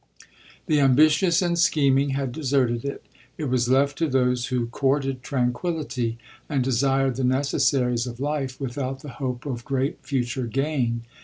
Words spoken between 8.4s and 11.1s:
without the hope of great future gain.